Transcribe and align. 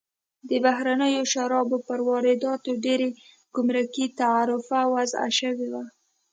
د 0.49 0.51
بهرنیو 0.65 1.23
شرابو 1.33 1.77
پر 1.87 1.99
وارداتو 2.09 2.71
ډېر 2.85 3.01
ګمرکي 3.55 4.05
تعرفه 4.21 4.79
وضع 4.93 5.23
شوې 5.39 5.67
وه. 5.73 5.83